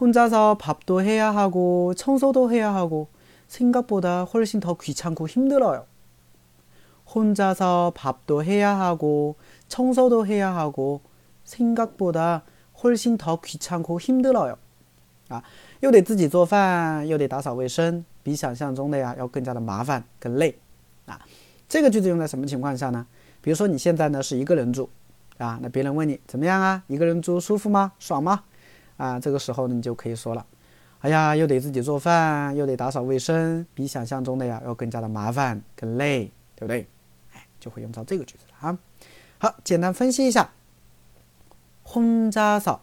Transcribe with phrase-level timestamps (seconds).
[0.00, 3.08] 혼자서 밥도 해야 하고 청소도 해야 하고
[3.48, 5.86] 생각보다 훨씬 더 귀찮고 힘들어요.
[7.14, 9.36] 혼자서 밥도 해야 하고
[9.68, 11.00] 청소도 해야 하고
[11.44, 12.44] 생각보다
[12.82, 14.56] 훨씬 더 귀찮고 힘들어요.
[15.28, 15.42] 啊，
[15.80, 20.58] 又得自己做饭，又得打扫卫生，比想象中的呀要更加的麻烦跟累
[21.06, 21.18] 啊。
[21.68, 23.06] 这个句子用在什么情况下呢？
[23.42, 24.88] 比如说你现在呢是一个人住，
[25.38, 26.82] 啊，那别人问你怎么样啊？
[26.86, 27.92] 一个人住舒服吗？
[27.98, 28.44] 爽吗？
[28.96, 30.44] 啊，这个时候呢，你就可以说了，
[31.00, 36.86] 哎呀，又得自己做饭，又得打扫卫生，比想象中的呀要更加的麻烦，更累，对不对？
[37.32, 38.78] 哎，就会用到这个句子了啊。
[39.38, 40.50] 好，简单分析一下，
[41.86, 42.80] 혼자 서，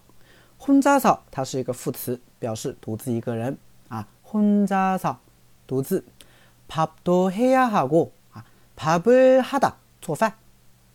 [0.58, 4.06] 혼자 서， 它是一个副词，表示独自一个人啊。
[4.24, 5.16] 혼자 서，
[5.66, 6.04] 独自。
[6.68, 8.44] 밥도해야하고啊，
[8.76, 10.34] 밥을하다做饭。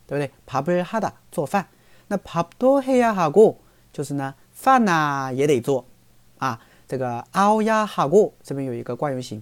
[0.07, 0.31] 对不对？
[0.45, 1.67] 밥을하다做饭，
[2.07, 3.57] 那밥도해야하고
[3.93, 5.85] 就是呢，饭呐也得做
[6.37, 6.59] 啊。
[6.87, 9.41] 这个熬야하고这边有一个惯用型